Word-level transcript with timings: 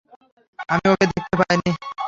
আমি 0.69 0.85
ওকে 0.91 1.05
দেখতে 1.11 1.35
পাইনি। 1.39 1.71